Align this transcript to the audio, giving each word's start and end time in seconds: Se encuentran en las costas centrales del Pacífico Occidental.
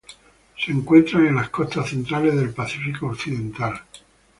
Se 0.57 0.71
encuentran 0.71 1.27
en 1.27 1.35
las 1.35 1.49
costas 1.49 1.89
centrales 1.91 2.35
del 2.35 2.51
Pacífico 2.55 3.05
Occidental. 3.05 3.79